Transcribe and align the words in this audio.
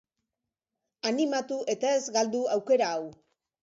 Animatu 1.11 1.61
eta 1.77 1.95
ez 2.01 2.03
galdu 2.19 2.43
aukera 2.59 2.93
hau. 2.93 3.03